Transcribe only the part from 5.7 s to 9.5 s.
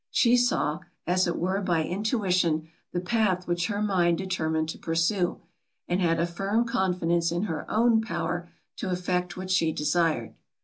and had a firm confidence in her own power to effect